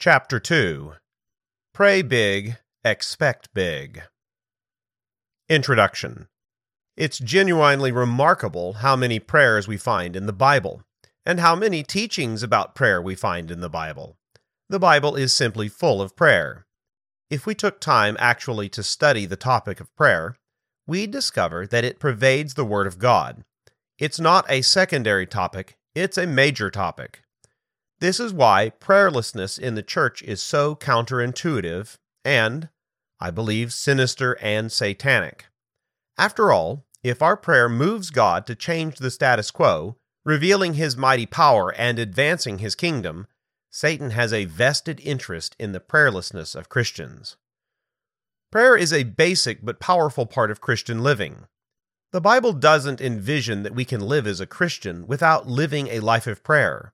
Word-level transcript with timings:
Chapter 0.00 0.40
2 0.40 0.94
Pray 1.74 2.00
Big, 2.00 2.56
Expect 2.82 3.52
Big. 3.52 4.00
Introduction 5.46 6.28
It's 6.96 7.18
genuinely 7.18 7.92
remarkable 7.92 8.72
how 8.80 8.96
many 8.96 9.18
prayers 9.18 9.68
we 9.68 9.76
find 9.76 10.16
in 10.16 10.24
the 10.24 10.32
Bible, 10.32 10.80
and 11.26 11.38
how 11.38 11.54
many 11.54 11.82
teachings 11.82 12.42
about 12.42 12.74
prayer 12.74 13.02
we 13.02 13.14
find 13.14 13.50
in 13.50 13.60
the 13.60 13.68
Bible. 13.68 14.16
The 14.70 14.78
Bible 14.78 15.16
is 15.16 15.36
simply 15.36 15.68
full 15.68 16.00
of 16.00 16.16
prayer. 16.16 16.64
If 17.28 17.44
we 17.44 17.54
took 17.54 17.78
time 17.78 18.16
actually 18.18 18.70
to 18.70 18.82
study 18.82 19.26
the 19.26 19.36
topic 19.36 19.80
of 19.80 19.94
prayer, 19.96 20.34
we'd 20.86 21.10
discover 21.10 21.66
that 21.66 21.84
it 21.84 22.00
pervades 22.00 22.54
the 22.54 22.64
Word 22.64 22.86
of 22.86 22.98
God. 22.98 23.44
It's 23.98 24.18
not 24.18 24.50
a 24.50 24.62
secondary 24.62 25.26
topic, 25.26 25.76
it's 25.94 26.16
a 26.16 26.26
major 26.26 26.70
topic. 26.70 27.20
This 28.00 28.18
is 28.18 28.32
why 28.32 28.72
prayerlessness 28.80 29.58
in 29.58 29.74
the 29.74 29.82
church 29.82 30.22
is 30.22 30.40
so 30.40 30.74
counterintuitive 30.74 31.98
and, 32.24 32.70
I 33.20 33.30
believe, 33.30 33.74
sinister 33.74 34.38
and 34.40 34.72
satanic. 34.72 35.46
After 36.16 36.50
all, 36.50 36.86
if 37.02 37.20
our 37.20 37.36
prayer 37.36 37.68
moves 37.68 38.10
God 38.10 38.46
to 38.46 38.54
change 38.54 38.96
the 38.96 39.10
status 39.10 39.50
quo, 39.50 39.96
revealing 40.24 40.74
his 40.74 40.96
mighty 40.96 41.26
power 41.26 41.74
and 41.74 41.98
advancing 41.98 42.58
his 42.58 42.74
kingdom, 42.74 43.26
Satan 43.70 44.10
has 44.10 44.32
a 44.32 44.46
vested 44.46 45.00
interest 45.00 45.54
in 45.58 45.72
the 45.72 45.80
prayerlessness 45.80 46.56
of 46.56 46.68
Christians. 46.70 47.36
Prayer 48.50 48.76
is 48.76 48.92
a 48.92 49.04
basic 49.04 49.64
but 49.64 49.78
powerful 49.78 50.26
part 50.26 50.50
of 50.50 50.60
Christian 50.60 51.02
living. 51.02 51.46
The 52.12 52.20
Bible 52.20 52.54
doesn't 52.54 53.00
envision 53.00 53.62
that 53.62 53.74
we 53.74 53.84
can 53.84 54.00
live 54.00 54.26
as 54.26 54.40
a 54.40 54.46
Christian 54.46 55.06
without 55.06 55.46
living 55.46 55.88
a 55.88 56.00
life 56.00 56.26
of 56.26 56.42
prayer. 56.42 56.92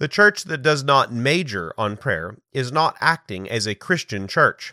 The 0.00 0.08
church 0.08 0.44
that 0.44 0.62
does 0.62 0.82
not 0.82 1.12
major 1.12 1.74
on 1.76 1.98
prayer 1.98 2.38
is 2.54 2.72
not 2.72 2.96
acting 3.02 3.46
as 3.50 3.66
a 3.66 3.74
Christian 3.74 4.26
church. 4.26 4.72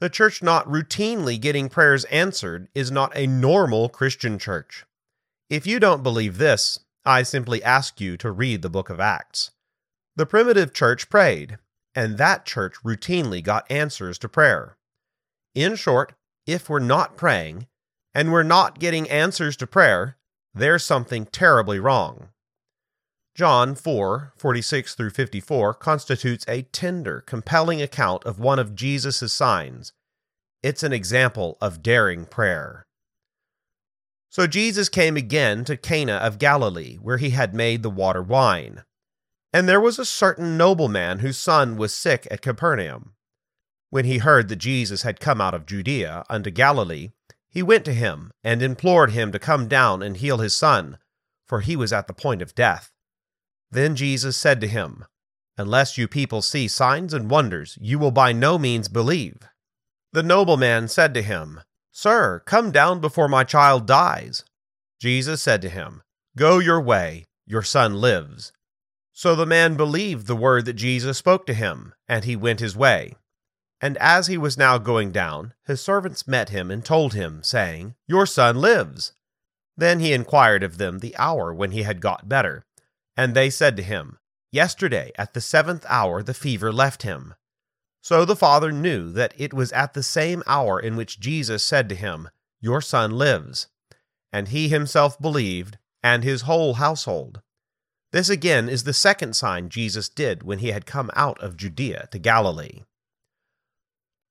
The 0.00 0.08
church 0.08 0.42
not 0.42 0.66
routinely 0.66 1.38
getting 1.38 1.68
prayers 1.68 2.04
answered 2.06 2.68
is 2.74 2.90
not 2.90 3.14
a 3.14 3.26
normal 3.26 3.90
Christian 3.90 4.38
church. 4.38 4.86
If 5.50 5.66
you 5.66 5.78
don't 5.78 6.02
believe 6.02 6.38
this, 6.38 6.78
I 7.04 7.24
simply 7.24 7.62
ask 7.62 8.00
you 8.00 8.16
to 8.16 8.30
read 8.30 8.62
the 8.62 8.70
book 8.70 8.88
of 8.88 8.98
Acts. 8.98 9.50
The 10.16 10.24
primitive 10.24 10.72
church 10.72 11.10
prayed, 11.10 11.58
and 11.94 12.16
that 12.16 12.46
church 12.46 12.76
routinely 12.82 13.42
got 13.42 13.70
answers 13.70 14.18
to 14.20 14.30
prayer. 14.30 14.78
In 15.54 15.76
short, 15.76 16.14
if 16.46 16.70
we're 16.70 16.78
not 16.78 17.18
praying, 17.18 17.66
and 18.14 18.32
we're 18.32 18.44
not 18.44 18.78
getting 18.78 19.10
answers 19.10 19.58
to 19.58 19.66
prayer, 19.66 20.16
there's 20.54 20.86
something 20.86 21.26
terribly 21.26 21.78
wrong. 21.78 22.30
John 23.38 23.76
4 23.76 24.32
46 24.36 24.96
through 24.96 25.10
54 25.10 25.74
constitutes 25.74 26.44
a 26.48 26.62
tender, 26.62 27.20
compelling 27.24 27.80
account 27.80 28.24
of 28.24 28.40
one 28.40 28.58
of 28.58 28.74
Jesus' 28.74 29.32
signs. 29.32 29.92
It's 30.60 30.82
an 30.82 30.92
example 30.92 31.56
of 31.60 31.80
daring 31.80 32.24
prayer. 32.24 32.82
So 34.28 34.48
Jesus 34.48 34.88
came 34.88 35.16
again 35.16 35.64
to 35.66 35.76
Cana 35.76 36.14
of 36.14 36.40
Galilee, 36.40 36.96
where 36.96 37.18
he 37.18 37.30
had 37.30 37.54
made 37.54 37.84
the 37.84 37.90
water 37.90 38.24
wine. 38.24 38.82
And 39.52 39.68
there 39.68 39.80
was 39.80 40.00
a 40.00 40.04
certain 40.04 40.56
nobleman 40.56 41.20
whose 41.20 41.38
son 41.38 41.76
was 41.76 41.94
sick 41.94 42.26
at 42.32 42.42
Capernaum. 42.42 43.12
When 43.90 44.04
he 44.04 44.18
heard 44.18 44.48
that 44.48 44.56
Jesus 44.56 45.02
had 45.02 45.20
come 45.20 45.40
out 45.40 45.54
of 45.54 45.64
Judea 45.64 46.24
unto 46.28 46.50
Galilee, 46.50 47.10
he 47.48 47.62
went 47.62 47.84
to 47.84 47.94
him 47.94 48.32
and 48.42 48.62
implored 48.62 49.12
him 49.12 49.30
to 49.30 49.38
come 49.38 49.68
down 49.68 50.02
and 50.02 50.16
heal 50.16 50.38
his 50.38 50.56
son, 50.56 50.98
for 51.46 51.60
he 51.60 51.76
was 51.76 51.92
at 51.92 52.08
the 52.08 52.12
point 52.12 52.42
of 52.42 52.56
death. 52.56 52.90
Then 53.70 53.96
Jesus 53.96 54.36
said 54.36 54.60
to 54.60 54.68
him, 54.68 55.04
Unless 55.56 55.98
you 55.98 56.08
people 56.08 56.40
see 56.40 56.68
signs 56.68 57.12
and 57.12 57.30
wonders, 57.30 57.76
you 57.80 57.98
will 57.98 58.12
by 58.12 58.32
no 58.32 58.58
means 58.58 58.88
believe. 58.88 59.48
The 60.12 60.22
nobleman 60.22 60.88
said 60.88 61.12
to 61.14 61.22
him, 61.22 61.60
Sir, 61.92 62.40
come 62.46 62.70
down 62.70 63.00
before 63.00 63.28
my 63.28 63.44
child 63.44 63.86
dies. 63.86 64.44
Jesus 65.00 65.42
said 65.42 65.60
to 65.62 65.68
him, 65.68 66.02
Go 66.36 66.58
your 66.60 66.80
way, 66.80 67.26
your 67.46 67.62
son 67.62 68.00
lives. 68.00 68.52
So 69.12 69.34
the 69.34 69.46
man 69.46 69.74
believed 69.74 70.26
the 70.26 70.36
word 70.36 70.64
that 70.66 70.74
Jesus 70.74 71.18
spoke 71.18 71.44
to 71.46 71.54
him, 71.54 71.92
and 72.06 72.24
he 72.24 72.36
went 72.36 72.60
his 72.60 72.76
way. 72.76 73.16
And 73.80 73.96
as 73.98 74.28
he 74.28 74.38
was 74.38 74.56
now 74.56 74.78
going 74.78 75.10
down, 75.10 75.54
his 75.66 75.80
servants 75.80 76.28
met 76.28 76.50
him 76.50 76.70
and 76.70 76.84
told 76.84 77.14
him, 77.14 77.42
saying, 77.42 77.96
Your 78.06 78.26
son 78.26 78.60
lives. 78.60 79.12
Then 79.76 80.00
he 80.00 80.12
inquired 80.12 80.62
of 80.62 80.78
them 80.78 81.00
the 81.00 81.16
hour 81.16 81.52
when 81.52 81.72
he 81.72 81.82
had 81.82 82.00
got 82.00 82.28
better. 82.28 82.64
And 83.18 83.34
they 83.34 83.50
said 83.50 83.76
to 83.76 83.82
him, 83.82 84.18
Yesterday 84.52 85.10
at 85.16 85.34
the 85.34 85.40
seventh 85.40 85.84
hour 85.88 86.22
the 86.22 86.32
fever 86.32 86.72
left 86.72 87.02
him. 87.02 87.34
So 88.00 88.24
the 88.24 88.36
father 88.36 88.70
knew 88.70 89.10
that 89.10 89.34
it 89.36 89.52
was 89.52 89.72
at 89.72 89.92
the 89.92 90.04
same 90.04 90.44
hour 90.46 90.78
in 90.78 90.94
which 90.94 91.18
Jesus 91.18 91.64
said 91.64 91.88
to 91.88 91.96
him, 91.96 92.28
Your 92.60 92.80
son 92.80 93.10
lives. 93.10 93.66
And 94.32 94.48
he 94.48 94.68
himself 94.68 95.20
believed, 95.20 95.78
and 96.00 96.22
his 96.22 96.42
whole 96.42 96.74
household. 96.74 97.42
This 98.12 98.30
again 98.30 98.68
is 98.68 98.84
the 98.84 98.94
second 98.94 99.34
sign 99.34 99.68
Jesus 99.68 100.08
did 100.08 100.44
when 100.44 100.60
he 100.60 100.70
had 100.70 100.86
come 100.86 101.10
out 101.16 101.42
of 101.42 101.56
Judea 101.56 102.08
to 102.12 102.18
Galilee. 102.20 102.84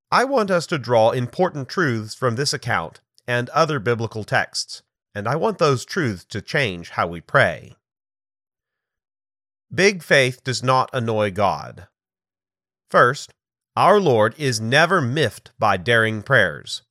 I 0.09 0.23
want 0.23 0.49
us 0.49 0.65
to 0.67 0.77
draw 0.77 1.11
important 1.11 1.67
truths 1.67 2.15
from 2.15 2.37
this 2.37 2.53
account 2.53 3.01
and 3.27 3.49
other 3.49 3.79
biblical 3.79 4.23
texts, 4.23 4.81
and 5.13 5.27
I 5.27 5.35
want 5.35 5.57
those 5.57 5.83
truths 5.83 6.23
to 6.29 6.41
change 6.41 6.91
how 6.91 7.07
we 7.07 7.19
pray. 7.19 7.75
Big 9.73 10.01
faith 10.01 10.43
does 10.45 10.63
not 10.63 10.89
annoy 10.93 11.29
God. 11.29 11.87
First, 12.89 13.33
our 13.75 13.99
Lord 13.99 14.33
is 14.37 14.61
never 14.61 15.01
miffed 15.01 15.51
by 15.59 15.75
daring 15.75 16.23
prayers. 16.23 16.83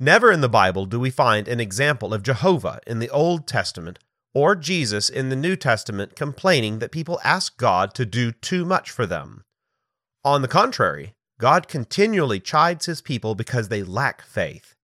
Never 0.00 0.32
in 0.32 0.40
the 0.40 0.48
Bible 0.48 0.86
do 0.86 0.98
we 0.98 1.08
find 1.08 1.46
an 1.46 1.60
example 1.60 2.12
of 2.12 2.24
Jehovah 2.24 2.80
in 2.84 2.98
the 2.98 3.08
Old 3.10 3.46
Testament 3.46 4.00
or 4.34 4.56
Jesus 4.56 5.08
in 5.08 5.28
the 5.28 5.36
New 5.36 5.54
Testament 5.54 6.16
complaining 6.16 6.80
that 6.80 6.90
people 6.90 7.20
ask 7.22 7.56
God 7.56 7.94
to 7.94 8.04
do 8.04 8.32
too 8.32 8.64
much 8.64 8.90
for 8.90 9.06
them. 9.06 9.44
On 10.24 10.42
the 10.42 10.48
contrary, 10.48 11.14
God 11.38 11.68
continually 11.68 12.40
chides 12.40 12.86
his 12.86 13.00
people 13.00 13.36
because 13.36 13.68
they 13.68 13.84
lack 13.84 14.20
faith. 14.20 14.74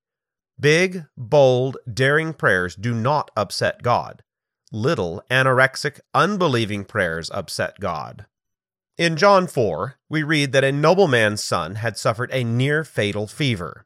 Big, 0.60 1.06
bold, 1.18 1.76
daring 1.92 2.34
prayers 2.34 2.76
do 2.76 2.94
not 2.94 3.32
upset 3.36 3.82
God 3.82 4.22
little 4.72 5.22
anorexic, 5.30 6.00
unbelieving 6.14 6.84
prayers 6.84 7.30
upset 7.30 7.78
God. 7.78 8.26
In 8.96 9.16
John 9.16 9.46
4, 9.46 9.96
we 10.08 10.22
read 10.22 10.52
that 10.52 10.64
a 10.64 10.72
nobleman's 10.72 11.44
son 11.44 11.76
had 11.76 11.96
suffered 11.96 12.30
a 12.32 12.42
near 12.42 12.82
fatal 12.82 13.26
fever. 13.26 13.84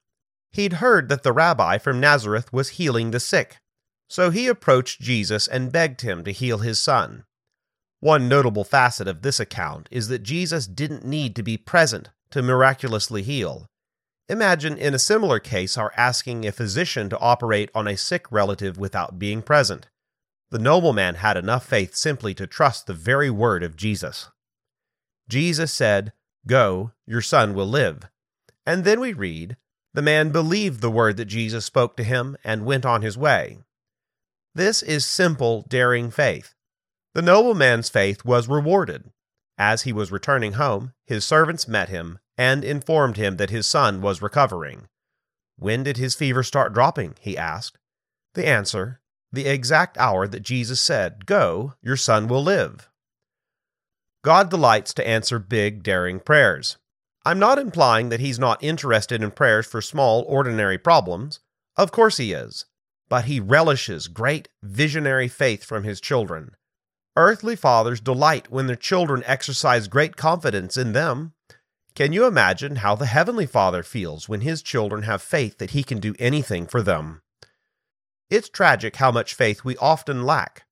He'd 0.53 0.75
heard 0.75 1.09
that 1.09 1.23
the 1.23 1.33
rabbi 1.33 1.79
from 1.79 2.01
Nazareth 2.01 2.53
was 2.53 2.71
healing 2.71 3.11
the 3.11 3.21
sick, 3.21 3.59
so 4.09 4.31
he 4.31 4.47
approached 4.47 5.01
Jesus 5.01 5.49
and 5.49 5.73
begged 5.73 6.03
him 6.03 6.23
to 6.25 6.33
heal 6.33 6.59
his 6.59 6.79
son. 6.79 7.25
One 8.01 8.29
notable 8.29 8.65
facet 8.65 9.09
of 9.09 9.23
this 9.23 9.41
account 9.41 9.89
is 9.91 10.09
that 10.09 10.23
Jesus 10.23 10.67
didn't 10.67 11.05
need 11.05 11.35
to 11.37 11.43
be 11.43 11.57
present 11.57 12.11
to 12.31 12.43
miraculously 12.43 13.23
heal. 13.23 13.67
Imagine 14.29 14.77
in 14.77 14.95
a 14.95 14.99
similar 14.99 15.39
case 15.39 15.79
our 15.79 15.93
asking 15.97 16.47
a 16.47 16.53
physician 16.53 17.09
to 17.11 17.19
operate 17.19 17.71
on 17.75 17.89
a 17.89 17.97
sick 17.97 18.31
relative 18.31 18.77
without 18.77 19.19
being 19.19 19.43
present. 19.43 19.89
The 20.51 20.59
nobleman 20.59 21.17
had 21.17 21.37
enough 21.37 21.67
faith 21.67 21.95
simply 21.97 22.33
to 22.35 22.47
trust 22.47 22.87
the 22.87 22.95
very 22.95 23.31
word 23.31 23.63
of 23.63 23.77
Jesus. 23.77 24.29
Jesus 25.29 25.73
said, 25.73 26.13
Go, 26.47 26.93
your 27.07 27.23
son 27.23 27.55
will 27.55 27.67
live. 27.67 28.09
And 28.65 28.85
then 28.85 29.01
we 29.01 29.13
read, 29.13 29.57
The 29.95 30.03
man 30.03 30.31
believed 30.31 30.81
the 30.81 30.91
word 30.91 31.17
that 31.17 31.25
Jesus 31.25 31.65
spoke 31.65 31.97
to 31.97 32.05
him 32.05 32.37
and 32.45 32.65
went 32.65 32.87
on 32.87 33.03
his 33.03 33.19
way. 33.19 33.59
This 34.55 34.83
is 34.83 35.05
simple, 35.05 35.67
daring 35.69 36.11
faith. 36.11 36.55
The 37.15 37.23
nobleman's 37.23 37.89
faith 37.89 38.25
was 38.25 38.49
rewarded. 38.49 39.11
As 39.59 39.83
he 39.83 39.93
was 39.93 40.13
returning 40.13 40.53
home, 40.53 40.93
his 41.07 41.25
servants 41.25 41.67
met 41.67 41.89
him 41.89 42.19
and 42.39 42.63
informed 42.63 43.17
him 43.17 43.37
that 43.37 43.51
his 43.51 43.67
son 43.67 44.01
was 44.01 44.23
recovering. 44.23 44.89
When 45.57 45.83
did 45.83 45.97
his 45.97 46.15
fever 46.15 46.43
start 46.43 46.75
dropping? 46.75 47.15
he 47.21 47.37
asked. 47.37 47.79
The 48.35 48.47
answer, 48.47 49.01
the 49.33 49.47
exact 49.47 49.99
hour 49.99 50.27
that 50.27 50.43
Jesus 50.43 50.81
said, 50.81 51.27
Go, 51.27 51.75
your 51.83 51.97
son 51.97 52.29
will 52.29 52.43
live. 52.43 52.89
God 54.23 54.51
delights 54.51 54.93
to 54.95 55.07
answer 55.07 55.39
big, 55.39 55.83
daring 55.83 56.21
prayers. 56.21 56.79
I'm 57.25 57.39
not 57.39 57.59
implying 57.59 58.09
that 58.09 58.21
He's 58.21 58.39
not 58.39 58.63
interested 58.63 59.23
in 59.23 59.31
prayers 59.33 59.67
for 59.67 59.81
small, 59.83 60.25
ordinary 60.29 60.79
problems. 60.79 61.41
Of 61.77 61.93
course 61.93 62.17
He 62.17 62.33
is. 62.33 62.65
But 63.09 63.27
He 63.27 63.41
relishes 63.41 64.09
great, 64.09 64.49
visionary 64.63 65.29
faith 65.29 65.65
from 65.65 65.85
His 65.85 66.01
children. 66.01 66.53
Earthly 67.17 67.57
fathers 67.57 68.01
delight 68.01 68.51
when 68.51 68.67
their 68.67 68.77
children 68.77 69.23
exercise 69.27 69.89
great 69.89 70.17
confidence 70.17 70.77
in 70.77 70.93
them. 70.93 71.33
Can 71.95 72.13
you 72.13 72.27
imagine 72.27 72.77
how 72.77 72.95
the 72.95 73.07
Heavenly 73.07 73.47
Father 73.47 73.83
feels 73.83 74.29
when 74.29 74.43
His 74.43 74.61
children 74.63 75.03
have 75.03 75.23
faith 75.23 75.59
that 75.59 75.71
He 75.71 75.83
can 75.83 75.99
do 75.99 76.15
anything 76.19 76.67
for 76.67 76.83
them? 76.83 77.23
It's 78.29 78.49
tragic 78.49 78.97
how 78.97 79.13
much 79.13 79.35
faith 79.35 79.63
we 79.63 79.77
often 79.77 80.25
lack. 80.25 80.67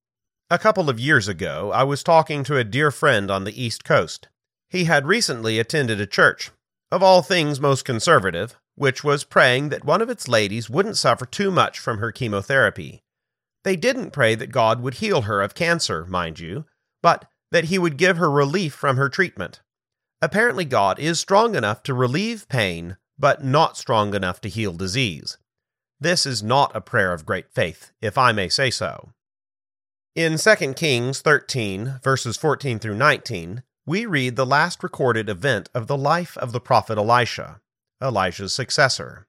A 0.50 0.58
couple 0.58 0.90
of 0.90 0.98
years 0.98 1.28
ago, 1.28 1.70
I 1.72 1.84
was 1.84 2.02
talking 2.02 2.42
to 2.44 2.56
a 2.56 2.64
dear 2.64 2.90
friend 2.90 3.30
on 3.30 3.44
the 3.44 3.62
East 3.62 3.84
Coast. 3.84 4.28
He 4.68 4.84
had 4.84 5.06
recently 5.06 5.60
attended 5.60 6.00
a 6.00 6.06
church, 6.06 6.50
of 6.90 7.00
all 7.00 7.22
things 7.22 7.60
most 7.60 7.84
conservative, 7.84 8.56
which 8.74 9.04
was 9.04 9.22
praying 9.22 9.68
that 9.68 9.84
one 9.84 10.02
of 10.02 10.10
its 10.10 10.26
ladies 10.26 10.68
wouldn't 10.68 10.96
suffer 10.96 11.26
too 11.26 11.52
much 11.52 11.78
from 11.78 11.98
her 11.98 12.10
chemotherapy. 12.10 13.04
They 13.62 13.76
didn't 13.76 14.10
pray 14.10 14.34
that 14.34 14.50
God 14.50 14.82
would 14.82 14.94
heal 14.94 15.22
her 15.22 15.40
of 15.40 15.54
cancer, 15.54 16.04
mind 16.06 16.40
you, 16.40 16.64
but 17.02 17.26
that 17.52 17.66
He 17.66 17.78
would 17.78 17.96
give 17.96 18.16
her 18.16 18.30
relief 18.30 18.74
from 18.74 18.96
her 18.96 19.08
treatment. 19.08 19.62
Apparently, 20.20 20.64
God 20.64 20.98
is 20.98 21.20
strong 21.20 21.54
enough 21.54 21.84
to 21.84 21.94
relieve 21.94 22.48
pain, 22.48 22.96
but 23.16 23.44
not 23.44 23.76
strong 23.76 24.12
enough 24.12 24.40
to 24.40 24.48
heal 24.48 24.72
disease. 24.72 25.38
This 26.04 26.26
is 26.26 26.42
not 26.42 26.76
a 26.76 26.82
prayer 26.82 27.14
of 27.14 27.24
great 27.24 27.50
faith, 27.50 27.90
if 28.02 28.18
I 28.18 28.30
may 28.32 28.50
say 28.50 28.70
so. 28.70 29.14
In 30.14 30.36
2 30.36 30.74
Kings 30.74 31.22
13, 31.22 32.00
verses 32.02 32.36
14 32.36 32.78
through 32.78 32.96
19, 32.96 33.62
we 33.86 34.04
read 34.04 34.36
the 34.36 34.44
last 34.44 34.82
recorded 34.82 35.30
event 35.30 35.70
of 35.74 35.86
the 35.86 35.96
life 35.96 36.36
of 36.36 36.52
the 36.52 36.60
prophet 36.60 36.98
Elisha, 36.98 37.62
Elijah's 38.02 38.52
successor. 38.52 39.26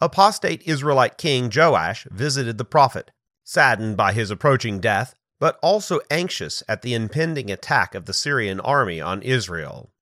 Apostate 0.00 0.66
Israelite 0.66 1.16
king 1.16 1.48
Joash 1.48 2.08
visited 2.10 2.58
the 2.58 2.64
prophet, 2.64 3.12
saddened 3.44 3.96
by 3.96 4.12
his 4.12 4.32
approaching 4.32 4.80
death, 4.80 5.14
but 5.38 5.60
also 5.62 6.00
anxious 6.10 6.64
at 6.68 6.82
the 6.82 6.92
impending 6.92 7.52
attack 7.52 7.94
of 7.94 8.06
the 8.06 8.12
Syrian 8.12 8.58
army 8.58 9.00
on 9.00 9.22
Israel. 9.22 9.92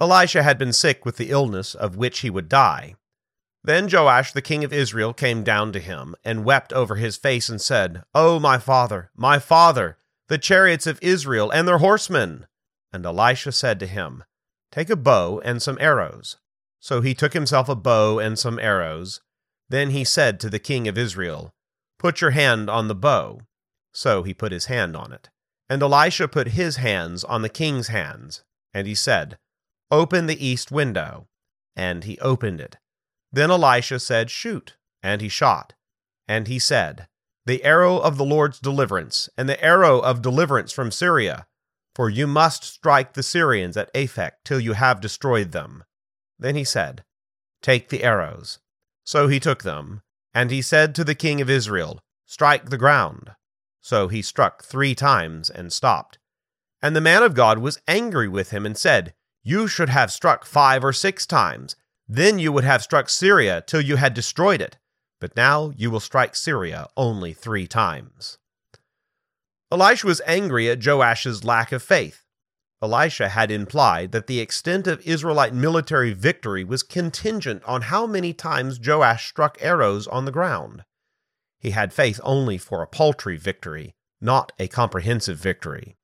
Elisha 0.00 0.44
had 0.44 0.58
been 0.58 0.72
sick 0.72 1.04
with 1.04 1.16
the 1.16 1.30
illness 1.30 1.74
of 1.74 1.96
which 1.96 2.20
he 2.20 2.30
would 2.30 2.48
die. 2.48 2.94
Then 3.62 3.88
Joash 3.90 4.32
the 4.32 4.42
king 4.42 4.64
of 4.64 4.72
Israel 4.72 5.12
came 5.12 5.44
down 5.44 5.72
to 5.72 5.80
him, 5.80 6.14
and 6.24 6.44
wept 6.44 6.72
over 6.72 6.96
his 6.96 7.16
face, 7.16 7.48
and 7.48 7.60
said, 7.60 8.02
O 8.14 8.40
my 8.40 8.58
father, 8.58 9.10
my 9.14 9.38
father, 9.38 9.98
the 10.28 10.38
chariots 10.38 10.86
of 10.86 10.98
Israel 11.02 11.50
and 11.50 11.68
their 11.68 11.78
horsemen! 11.78 12.46
And 12.92 13.04
Elisha 13.04 13.52
said 13.52 13.78
to 13.80 13.86
him, 13.86 14.24
Take 14.72 14.88
a 14.88 14.96
bow 14.96 15.40
and 15.44 15.60
some 15.60 15.76
arrows. 15.80 16.36
So 16.80 17.00
he 17.00 17.14
took 17.14 17.34
himself 17.34 17.68
a 17.68 17.74
bow 17.74 18.18
and 18.18 18.38
some 18.38 18.58
arrows. 18.58 19.20
Then 19.68 19.90
he 19.90 20.04
said 20.04 20.40
to 20.40 20.50
the 20.50 20.58
king 20.58 20.88
of 20.88 20.96
Israel, 20.96 21.52
Put 21.98 22.20
your 22.20 22.30
hand 22.30 22.70
on 22.70 22.88
the 22.88 22.94
bow. 22.94 23.42
So 23.92 24.22
he 24.22 24.32
put 24.32 24.52
his 24.52 24.66
hand 24.66 24.96
on 24.96 25.12
it. 25.12 25.28
And 25.68 25.82
Elisha 25.82 26.28
put 26.28 26.48
his 26.48 26.76
hands 26.76 27.22
on 27.24 27.42
the 27.42 27.48
king's 27.48 27.88
hands. 27.88 28.42
And 28.72 28.86
he 28.86 28.94
said, 28.94 29.38
Open 29.90 30.26
the 30.26 30.44
east 30.44 30.72
window. 30.72 31.28
And 31.76 32.04
he 32.04 32.18
opened 32.20 32.60
it. 32.60 32.78
Then 33.32 33.50
Elisha 33.50 34.00
said, 34.00 34.30
Shoot. 34.30 34.76
And 35.02 35.20
he 35.20 35.28
shot. 35.28 35.74
And 36.28 36.48
he 36.48 36.58
said, 36.58 37.08
The 37.46 37.64
arrow 37.64 37.98
of 37.98 38.16
the 38.16 38.24
Lord's 38.24 38.58
deliverance, 38.60 39.28
and 39.36 39.48
the 39.48 39.62
arrow 39.62 40.00
of 40.00 40.22
deliverance 40.22 40.72
from 40.72 40.90
Syria. 40.90 41.46
For 41.94 42.08
you 42.08 42.26
must 42.26 42.64
strike 42.64 43.14
the 43.14 43.22
Syrians 43.22 43.76
at 43.76 43.92
Aphek 43.94 44.32
till 44.44 44.60
you 44.60 44.74
have 44.74 45.00
destroyed 45.00 45.52
them. 45.52 45.84
Then 46.38 46.54
he 46.54 46.64
said, 46.64 47.04
Take 47.62 47.88
the 47.88 48.04
arrows. 48.04 48.58
So 49.04 49.28
he 49.28 49.40
took 49.40 49.62
them. 49.62 50.02
And 50.32 50.50
he 50.50 50.62
said 50.62 50.94
to 50.94 51.04
the 51.04 51.14
king 51.14 51.40
of 51.40 51.50
Israel, 51.50 52.00
Strike 52.26 52.70
the 52.70 52.78
ground. 52.78 53.32
So 53.80 54.08
he 54.08 54.22
struck 54.22 54.62
three 54.62 54.94
times 54.94 55.50
and 55.50 55.72
stopped. 55.72 56.18
And 56.80 56.94
the 56.94 57.00
man 57.00 57.22
of 57.22 57.34
God 57.34 57.58
was 57.58 57.80
angry 57.88 58.28
with 58.28 58.50
him 58.50 58.64
and 58.64 58.76
said, 58.76 59.14
you 59.42 59.68
should 59.68 59.88
have 59.88 60.12
struck 60.12 60.44
five 60.44 60.84
or 60.84 60.92
six 60.92 61.26
times. 61.26 61.76
Then 62.12 62.40
you 62.40 62.50
would 62.50 62.64
have 62.64 62.82
struck 62.82 63.08
Syria 63.08 63.62
till 63.64 63.80
you 63.80 63.94
had 63.94 64.14
destroyed 64.14 64.60
it. 64.60 64.76
But 65.20 65.36
now 65.36 65.72
you 65.76 65.92
will 65.92 66.00
strike 66.00 66.34
Syria 66.34 66.88
only 66.96 67.32
three 67.32 67.68
times. 67.68 68.36
Elisha 69.70 70.08
was 70.08 70.20
angry 70.26 70.68
at 70.68 70.80
Joash's 70.80 71.44
lack 71.44 71.70
of 71.70 71.84
faith. 71.84 72.24
Elisha 72.82 73.28
had 73.28 73.52
implied 73.52 74.10
that 74.10 74.26
the 74.26 74.40
extent 74.40 74.88
of 74.88 75.06
Israelite 75.06 75.54
military 75.54 76.12
victory 76.12 76.64
was 76.64 76.82
contingent 76.82 77.62
on 77.64 77.82
how 77.82 78.08
many 78.08 78.32
times 78.32 78.80
Joash 78.84 79.28
struck 79.28 79.56
arrows 79.60 80.08
on 80.08 80.24
the 80.24 80.32
ground. 80.32 80.82
He 81.60 81.70
had 81.70 81.92
faith 81.92 82.18
only 82.24 82.58
for 82.58 82.82
a 82.82 82.88
paltry 82.88 83.36
victory, 83.36 83.94
not 84.20 84.50
a 84.58 84.66
comprehensive 84.66 85.38
victory. 85.38 85.96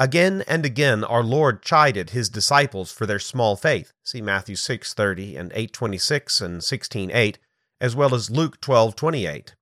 Again 0.00 0.42
and 0.48 0.64
again 0.64 1.04
our 1.04 1.22
Lord 1.22 1.60
chided 1.60 2.10
his 2.10 2.30
disciples 2.30 2.90
for 2.90 3.04
their 3.04 3.18
small 3.18 3.54
faith. 3.54 3.92
See 4.02 4.22
Matthew 4.22 4.56
6:30 4.56 5.36
and 5.36 5.52
8:26 5.52 6.40
and 6.40 6.64
16:8, 6.64 7.38
as 7.82 7.94
well 7.94 8.14
as 8.14 8.30
Luke 8.30 8.62
12:28. 8.62 9.56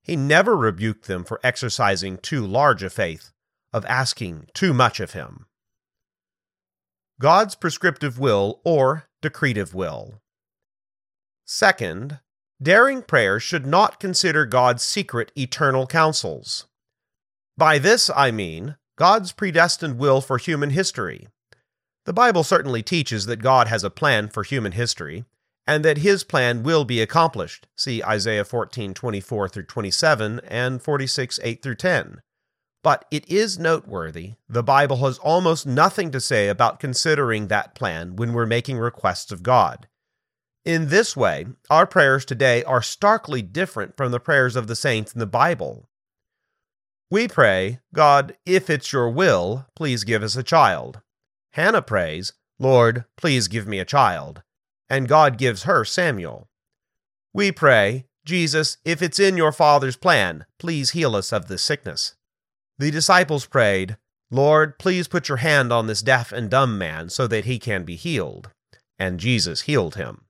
He 0.00 0.16
never 0.16 0.56
rebuked 0.56 1.04
them 1.04 1.24
for 1.24 1.40
exercising 1.44 2.16
too 2.16 2.46
large 2.46 2.82
a 2.82 2.88
faith, 2.88 3.32
of 3.70 3.84
asking 3.84 4.48
too 4.54 4.72
much 4.72 4.98
of 4.98 5.12
him. 5.12 5.44
God's 7.20 7.54
prescriptive 7.54 8.18
will 8.18 8.62
or 8.64 9.10
decretive 9.20 9.74
will. 9.74 10.22
Second, 11.44 12.20
daring 12.62 13.02
prayer 13.02 13.38
should 13.38 13.66
not 13.66 14.00
consider 14.00 14.46
God's 14.46 14.82
secret 14.82 15.32
eternal 15.36 15.86
counsels. 15.86 16.66
By 17.58 17.78
this 17.78 18.08
I 18.08 18.30
mean 18.30 18.78
God's 18.96 19.32
predestined 19.32 19.98
will 19.98 20.20
for 20.20 20.38
human 20.38 20.70
history. 20.70 21.28
The 22.06 22.12
Bible 22.12 22.44
certainly 22.44 22.82
teaches 22.82 23.26
that 23.26 23.42
God 23.42 23.68
has 23.68 23.84
a 23.84 23.90
plan 23.90 24.28
for 24.28 24.42
human 24.42 24.72
history, 24.72 25.24
and 25.66 25.84
that 25.84 25.98
his 25.98 26.24
plan 26.24 26.62
will 26.62 26.84
be 26.84 27.02
accomplished. 27.02 27.66
See 27.76 28.02
Isaiah 28.02 28.44
14:24 28.44 29.48
through 29.48 29.64
27 29.64 30.40
and 30.46 30.80
46:8 30.80 31.62
through 31.62 31.74
10. 31.74 32.22
But 32.82 33.04
it 33.10 33.28
is 33.28 33.58
noteworthy 33.58 34.34
the 34.48 34.62
Bible 34.62 34.98
has 34.98 35.18
almost 35.18 35.66
nothing 35.66 36.12
to 36.12 36.20
say 36.20 36.48
about 36.48 36.78
considering 36.78 37.48
that 37.48 37.74
plan 37.74 38.14
when 38.14 38.32
we're 38.32 38.46
making 38.46 38.78
requests 38.78 39.32
of 39.32 39.42
God. 39.42 39.88
In 40.64 40.88
this 40.88 41.16
way, 41.16 41.46
our 41.68 41.86
prayers 41.86 42.24
today 42.24 42.62
are 42.62 42.82
starkly 42.82 43.42
different 43.42 43.96
from 43.96 44.12
the 44.12 44.20
prayers 44.20 44.56
of 44.56 44.68
the 44.68 44.76
saints 44.76 45.12
in 45.12 45.18
the 45.18 45.26
Bible. 45.26 45.88
We 47.10 47.28
pray, 47.28 47.80
God, 47.94 48.36
if 48.44 48.68
it's 48.68 48.92
your 48.92 49.08
will, 49.08 49.66
please 49.76 50.02
give 50.02 50.22
us 50.24 50.34
a 50.34 50.42
child. 50.42 51.00
Hannah 51.52 51.82
prays, 51.82 52.32
Lord, 52.58 53.04
please 53.16 53.46
give 53.46 53.66
me 53.66 53.78
a 53.78 53.84
child. 53.84 54.42
And 54.90 55.08
God 55.08 55.38
gives 55.38 55.62
her 55.62 55.84
Samuel. 55.84 56.48
We 57.32 57.52
pray, 57.52 58.06
Jesus, 58.24 58.78
if 58.84 59.02
it's 59.02 59.20
in 59.20 59.36
your 59.36 59.52
Father's 59.52 59.96
plan, 59.96 60.46
please 60.58 60.90
heal 60.90 61.14
us 61.14 61.32
of 61.32 61.46
this 61.46 61.62
sickness. 61.62 62.16
The 62.78 62.90
disciples 62.90 63.46
prayed, 63.46 63.96
Lord, 64.30 64.78
please 64.78 65.06
put 65.06 65.28
your 65.28 65.38
hand 65.38 65.72
on 65.72 65.86
this 65.86 66.02
deaf 66.02 66.32
and 66.32 66.50
dumb 66.50 66.76
man 66.76 67.08
so 67.08 67.28
that 67.28 67.44
he 67.44 67.60
can 67.60 67.84
be 67.84 67.94
healed. 67.94 68.50
And 68.98 69.20
Jesus 69.20 69.62
healed 69.62 69.94
him. 69.94 70.22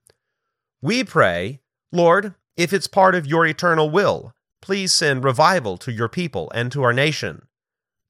We 0.82 1.04
pray, 1.04 1.60
Lord, 1.90 2.34
if 2.56 2.72
it's 2.74 2.86
part 2.86 3.14
of 3.14 3.26
your 3.26 3.46
eternal 3.46 3.88
will, 3.88 4.34
please 4.66 4.92
send 4.92 5.23
revival 5.23 5.78
to 5.78 5.92
your 5.92 6.08
people 6.08 6.50
and 6.52 6.73
to 6.73 6.82
our 6.82 6.92
nation. 6.92 7.46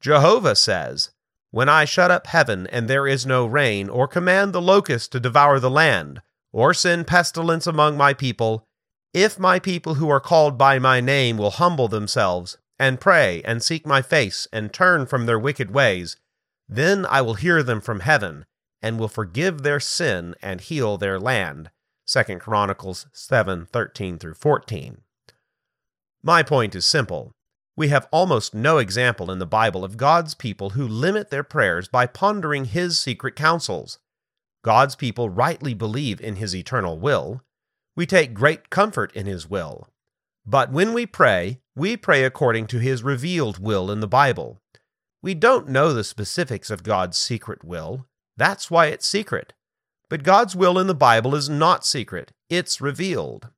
Jehovah 0.00 0.56
says, 0.56 1.10
When 1.50 1.68
I 1.68 1.84
shut 1.84 2.10
up 2.10 2.28
heaven 2.28 2.66
and 2.68 2.88
there 2.88 3.06
is 3.06 3.26
no 3.26 3.44
rain, 3.44 3.90
or 3.90 4.08
command 4.08 4.54
the 4.54 4.62
locust 4.62 5.12
to 5.12 5.20
devour 5.20 5.60
the 5.60 5.68
land, 5.68 6.22
or 6.54 6.72
send 6.72 7.06
pestilence 7.06 7.66
among 7.66 7.98
my 7.98 8.14
people, 8.14 8.64
if 9.12 9.38
my 9.38 9.58
people 9.58 9.96
who 9.96 10.08
are 10.08 10.18
called 10.18 10.56
by 10.56 10.78
my 10.78 10.98
name 10.98 11.36
will 11.36 11.50
humble 11.50 11.88
themselves, 11.88 12.56
and 12.78 13.02
pray, 13.02 13.42
and 13.44 13.62
seek 13.62 13.84
my 13.86 14.00
face, 14.00 14.48
and 14.50 14.72
turn 14.72 15.04
from 15.04 15.26
their 15.26 15.38
wicked 15.38 15.70
ways, 15.70 16.16
then 16.66 17.04
I 17.04 17.20
will 17.20 17.34
hear 17.34 17.62
them 17.62 17.82
from 17.82 18.00
heaven, 18.00 18.46
and 18.80 18.98
will 18.98 19.08
forgive 19.08 19.60
their 19.60 19.78
sin 19.78 20.34
and 20.40 20.62
heal 20.62 20.96
their 20.96 21.20
land. 21.20 21.70
2 22.06 22.38
Chronicles 22.38 23.08
7 23.12 23.66
13 23.66 24.18
through 24.18 24.34
14. 24.34 25.02
My 26.26 26.42
point 26.42 26.74
is 26.74 26.84
simple. 26.84 27.30
We 27.76 27.86
have 27.86 28.08
almost 28.10 28.52
no 28.52 28.78
example 28.78 29.30
in 29.30 29.38
the 29.38 29.46
Bible 29.46 29.84
of 29.84 29.96
God's 29.96 30.34
people 30.34 30.70
who 30.70 30.88
limit 30.88 31.30
their 31.30 31.44
prayers 31.44 31.86
by 31.86 32.06
pondering 32.06 32.64
His 32.64 32.98
secret 32.98 33.36
counsels. 33.36 34.00
God's 34.64 34.96
people 34.96 35.30
rightly 35.30 35.72
believe 35.72 36.20
in 36.20 36.34
His 36.34 36.52
eternal 36.52 36.98
will. 36.98 37.42
We 37.94 38.06
take 38.06 38.34
great 38.34 38.70
comfort 38.70 39.14
in 39.14 39.26
His 39.26 39.48
will. 39.48 39.86
But 40.44 40.72
when 40.72 40.92
we 40.92 41.06
pray, 41.06 41.60
we 41.76 41.96
pray 41.96 42.24
according 42.24 42.66
to 42.68 42.80
His 42.80 43.04
revealed 43.04 43.60
will 43.60 43.88
in 43.88 44.00
the 44.00 44.08
Bible. 44.08 44.60
We 45.22 45.32
don't 45.32 45.68
know 45.68 45.92
the 45.92 46.02
specifics 46.02 46.70
of 46.70 46.82
God's 46.82 47.16
secret 47.16 47.62
will. 47.62 48.08
That's 48.36 48.68
why 48.68 48.86
it's 48.86 49.06
secret. 49.06 49.52
But 50.08 50.24
God's 50.24 50.56
will 50.56 50.76
in 50.76 50.88
the 50.88 50.92
Bible 50.92 51.36
is 51.36 51.48
not 51.48 51.86
secret, 51.86 52.32
it's 52.50 52.80
revealed. 52.80 53.50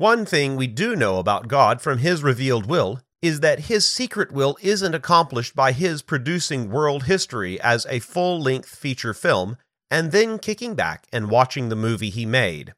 One 0.00 0.24
thing 0.24 0.56
we 0.56 0.66
do 0.66 0.96
know 0.96 1.18
about 1.18 1.46
God 1.46 1.82
from 1.82 1.98
His 1.98 2.22
revealed 2.22 2.64
will 2.64 3.02
is 3.20 3.40
that 3.40 3.66
His 3.66 3.86
secret 3.86 4.32
will 4.32 4.56
isn't 4.62 4.94
accomplished 4.94 5.54
by 5.54 5.72
His 5.72 6.00
producing 6.00 6.70
world 6.70 7.02
history 7.02 7.60
as 7.60 7.84
a 7.84 7.98
full 7.98 8.40
length 8.40 8.70
feature 8.74 9.12
film 9.12 9.58
and 9.90 10.10
then 10.10 10.38
kicking 10.38 10.74
back 10.74 11.06
and 11.12 11.30
watching 11.30 11.68
the 11.68 11.76
movie 11.76 12.08
He 12.08 12.24
made. 12.24 12.72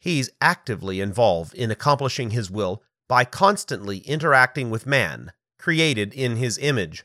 He's 0.00 0.30
actively 0.40 1.02
involved 1.02 1.52
in 1.52 1.70
accomplishing 1.70 2.30
His 2.30 2.50
will 2.50 2.82
by 3.10 3.26
constantly 3.26 3.98
interacting 3.98 4.70
with 4.70 4.86
man, 4.86 5.32
created 5.58 6.14
in 6.14 6.36
His 6.36 6.56
image, 6.56 7.04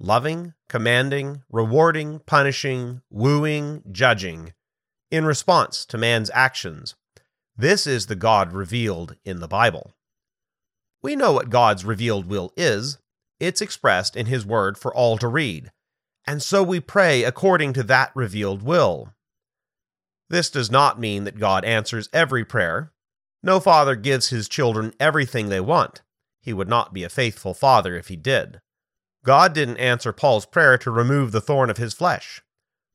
loving, 0.00 0.54
commanding, 0.70 1.42
rewarding, 1.52 2.20
punishing, 2.20 3.02
wooing, 3.10 3.82
judging, 3.92 4.54
in 5.10 5.26
response 5.26 5.84
to 5.84 5.98
man's 5.98 6.30
actions. 6.32 6.94
This 7.56 7.86
is 7.86 8.06
the 8.06 8.16
God 8.16 8.52
revealed 8.52 9.16
in 9.24 9.40
the 9.40 9.48
Bible. 9.48 9.94
We 11.02 11.14
know 11.14 11.32
what 11.32 11.50
God's 11.50 11.84
revealed 11.84 12.26
will 12.26 12.52
is. 12.56 12.98
It's 13.38 13.60
expressed 13.60 14.16
in 14.16 14.26
His 14.26 14.44
Word 14.44 14.76
for 14.76 14.94
all 14.94 15.18
to 15.18 15.28
read. 15.28 15.70
And 16.26 16.42
so 16.42 16.62
we 16.62 16.80
pray 16.80 17.22
according 17.22 17.74
to 17.74 17.82
that 17.84 18.10
revealed 18.14 18.62
will. 18.62 19.12
This 20.28 20.50
does 20.50 20.70
not 20.70 20.98
mean 20.98 21.24
that 21.24 21.38
God 21.38 21.64
answers 21.64 22.08
every 22.12 22.44
prayer. 22.44 22.92
No 23.42 23.60
father 23.60 23.94
gives 23.94 24.30
his 24.30 24.48
children 24.48 24.94
everything 24.98 25.48
they 25.48 25.60
want. 25.60 26.02
He 26.40 26.54
would 26.54 26.68
not 26.68 26.94
be 26.94 27.04
a 27.04 27.10
faithful 27.10 27.52
father 27.52 27.94
if 27.94 28.08
he 28.08 28.16
did. 28.16 28.60
God 29.24 29.52
didn't 29.52 29.76
answer 29.76 30.12
Paul's 30.12 30.46
prayer 30.46 30.78
to 30.78 30.90
remove 30.90 31.30
the 31.30 31.40
thorn 31.40 31.70
of 31.70 31.76
his 31.76 31.94
flesh. 31.94 32.42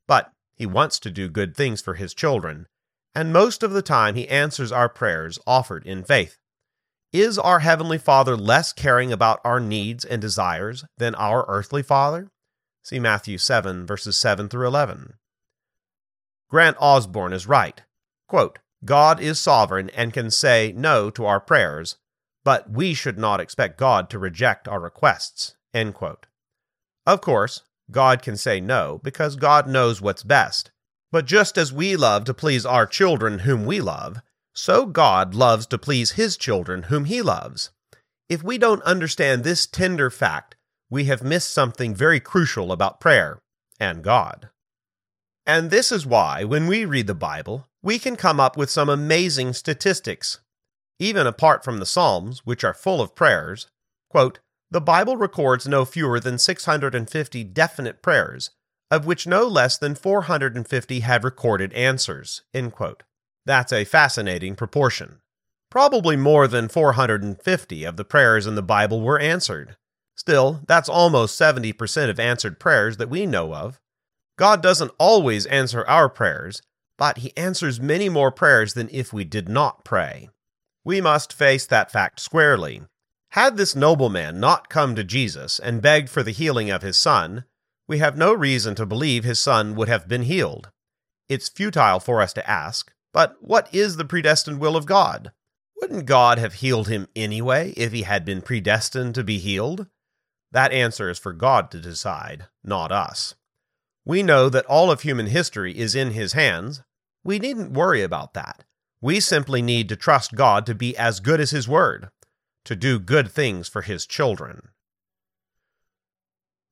But 0.06 0.32
he 0.54 0.66
wants 0.66 0.98
to 1.00 1.10
do 1.10 1.28
good 1.28 1.56
things 1.56 1.80
for 1.80 1.94
his 1.94 2.14
children, 2.14 2.66
and 3.14 3.32
most 3.32 3.62
of 3.62 3.72
the 3.72 3.82
time 3.82 4.14
he 4.14 4.28
answers 4.28 4.72
our 4.72 4.88
prayers 4.88 5.38
offered 5.46 5.86
in 5.86 6.04
faith. 6.04 6.36
Is 7.12 7.38
our 7.38 7.58
Heavenly 7.58 7.98
Father 7.98 8.36
less 8.36 8.72
caring 8.72 9.12
about 9.12 9.40
our 9.44 9.58
needs 9.58 10.04
and 10.04 10.20
desires 10.20 10.84
than 10.98 11.14
our 11.16 11.44
earthly 11.48 11.82
Father? 11.82 12.30
See 12.84 13.00
Matthew 13.00 13.36
7, 13.36 13.84
verses 13.84 14.16
7 14.16 14.48
through 14.48 14.66
11. 14.68 15.14
Grant 16.48 16.76
Osborne 16.80 17.32
is 17.32 17.46
right. 17.46 17.82
Quote, 18.28 18.58
God 18.84 19.20
is 19.20 19.40
sovereign 19.40 19.90
and 19.90 20.12
can 20.12 20.30
say 20.30 20.72
no 20.76 21.10
to 21.10 21.26
our 21.26 21.40
prayers, 21.40 21.96
but 22.44 22.70
we 22.70 22.94
should 22.94 23.18
not 23.18 23.40
expect 23.40 23.78
God 23.78 24.08
to 24.10 24.18
reject 24.18 24.66
our 24.66 24.80
requests. 24.80 25.56
Of 27.06 27.20
course, 27.20 27.62
God 27.90 28.22
can 28.22 28.36
say 28.36 28.60
no 28.60 29.00
because 29.02 29.36
God 29.36 29.68
knows 29.68 30.00
what's 30.00 30.22
best. 30.22 30.70
But 31.12 31.26
just 31.26 31.58
as 31.58 31.72
we 31.72 31.96
love 31.96 32.24
to 32.24 32.34
please 32.34 32.64
our 32.64 32.86
children 32.86 33.40
whom 33.40 33.66
we 33.66 33.80
love, 33.80 34.22
so 34.54 34.86
God 34.86 35.34
loves 35.34 35.66
to 35.66 35.78
please 35.78 36.12
his 36.12 36.36
children 36.36 36.84
whom 36.84 37.06
he 37.06 37.22
loves. 37.22 37.70
If 38.28 38.42
we 38.42 38.58
don't 38.58 38.82
understand 38.82 39.42
this 39.42 39.66
tender 39.66 40.10
fact, 40.10 40.56
we 40.88 41.04
have 41.04 41.22
missed 41.22 41.50
something 41.50 41.94
very 41.94 42.20
crucial 42.20 42.70
about 42.72 43.00
prayer 43.00 43.40
and 43.78 44.04
God. 44.04 44.50
And 45.46 45.70
this 45.70 45.90
is 45.90 46.06
why, 46.06 46.44
when 46.44 46.66
we 46.66 46.84
read 46.84 47.06
the 47.06 47.14
Bible, 47.14 47.66
we 47.82 47.98
can 47.98 48.14
come 48.14 48.38
up 48.38 48.56
with 48.56 48.70
some 48.70 48.88
amazing 48.88 49.52
statistics. 49.52 50.40
Even 50.98 51.26
apart 51.26 51.64
from 51.64 51.78
the 51.78 51.86
Psalms, 51.86 52.44
which 52.44 52.62
are 52.62 52.74
full 52.74 53.00
of 53.00 53.14
prayers, 53.14 53.68
quote, 54.10 54.38
the 54.70 54.80
Bible 54.80 55.16
records 55.16 55.66
no 55.66 55.84
fewer 55.84 56.20
than 56.20 56.38
650 56.38 57.42
definite 57.44 58.02
prayers, 58.02 58.50
of 58.90 59.06
which 59.06 59.26
no 59.26 59.46
less 59.46 59.78
than 59.78 59.94
450 59.94 61.00
have 61.00 61.24
recorded 61.24 61.72
answers. 61.72 62.42
That's 63.46 63.72
a 63.72 63.84
fascinating 63.84 64.56
proportion. 64.56 65.20
Probably 65.70 66.16
more 66.16 66.48
than 66.48 66.68
450 66.68 67.84
of 67.84 67.96
the 67.96 68.04
prayers 68.04 68.46
in 68.46 68.56
the 68.56 68.62
Bible 68.62 69.00
were 69.00 69.18
answered. 69.18 69.76
Still, 70.16 70.60
that's 70.66 70.88
almost 70.88 71.40
70% 71.40 72.10
of 72.10 72.20
answered 72.20 72.58
prayers 72.58 72.96
that 72.96 73.08
we 73.08 73.24
know 73.24 73.54
of. 73.54 73.80
God 74.36 74.62
doesn't 74.62 74.92
always 74.98 75.46
answer 75.46 75.86
our 75.86 76.08
prayers, 76.08 76.60
but 76.98 77.18
He 77.18 77.36
answers 77.36 77.80
many 77.80 78.08
more 78.08 78.30
prayers 78.30 78.74
than 78.74 78.88
if 78.92 79.12
we 79.12 79.24
did 79.24 79.48
not 79.48 79.84
pray. 79.84 80.28
We 80.84 81.00
must 81.00 81.32
face 81.32 81.66
that 81.66 81.92
fact 81.92 82.20
squarely. 82.20 82.82
Had 83.30 83.56
this 83.56 83.76
nobleman 83.76 84.40
not 84.40 84.68
come 84.68 84.96
to 84.96 85.04
Jesus 85.04 85.60
and 85.60 85.80
begged 85.80 86.10
for 86.10 86.22
the 86.22 86.32
healing 86.32 86.68
of 86.68 86.82
his 86.82 86.96
son, 86.96 87.44
we 87.90 87.98
have 87.98 88.16
no 88.16 88.32
reason 88.32 88.76
to 88.76 88.86
believe 88.86 89.24
his 89.24 89.40
son 89.40 89.74
would 89.74 89.88
have 89.88 90.06
been 90.06 90.22
healed. 90.22 90.70
It's 91.28 91.48
futile 91.48 91.98
for 91.98 92.22
us 92.22 92.32
to 92.34 92.48
ask, 92.48 92.92
but 93.12 93.34
what 93.40 93.68
is 93.74 93.96
the 93.96 94.04
predestined 94.04 94.60
will 94.60 94.76
of 94.76 94.86
God? 94.86 95.32
Wouldn't 95.80 96.06
God 96.06 96.38
have 96.38 96.54
healed 96.54 96.86
him 96.86 97.08
anyway 97.16 97.74
if 97.76 97.90
he 97.90 98.02
had 98.02 98.24
been 98.24 98.42
predestined 98.42 99.16
to 99.16 99.24
be 99.24 99.38
healed? 99.38 99.88
That 100.52 100.70
answer 100.70 101.10
is 101.10 101.18
for 101.18 101.32
God 101.32 101.72
to 101.72 101.80
decide, 101.80 102.46
not 102.62 102.92
us. 102.92 103.34
We 104.04 104.22
know 104.22 104.48
that 104.48 104.66
all 104.66 104.92
of 104.92 105.00
human 105.00 105.26
history 105.26 105.76
is 105.76 105.96
in 105.96 106.12
His 106.12 106.32
hands. 106.32 106.82
We 107.24 107.40
needn't 107.40 107.72
worry 107.72 108.02
about 108.02 108.34
that. 108.34 108.62
We 109.00 109.18
simply 109.18 109.62
need 109.62 109.88
to 109.88 109.96
trust 109.96 110.36
God 110.36 110.64
to 110.66 110.76
be 110.76 110.96
as 110.96 111.18
good 111.18 111.40
as 111.40 111.50
His 111.50 111.66
Word, 111.66 112.10
to 112.66 112.76
do 112.76 113.00
good 113.00 113.32
things 113.32 113.66
for 113.66 113.82
His 113.82 114.06
children. 114.06 114.68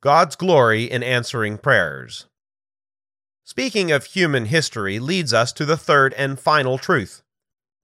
God's 0.00 0.36
glory 0.36 0.84
in 0.84 1.02
answering 1.02 1.58
prayers. 1.58 2.26
Speaking 3.44 3.90
of 3.90 4.04
human 4.04 4.46
history 4.46 5.00
leads 5.00 5.32
us 5.32 5.52
to 5.54 5.64
the 5.64 5.76
third 5.76 6.14
and 6.14 6.38
final 6.38 6.78
truth. 6.78 7.22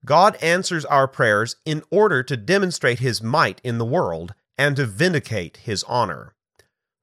God 0.05 0.37
answers 0.41 0.85
our 0.85 1.09
prayers 1.09 1.57
in 1.65 1.83
order 1.89 2.23
to 2.23 2.37
demonstrate 2.37 2.99
His 2.99 3.21
might 3.21 3.59
in 3.65 3.79
the 3.79 3.85
world 3.85 4.33
and 4.57 4.77
to 4.77 4.85
vindicate 4.85 5.57
His 5.57 5.83
honor. 5.85 6.35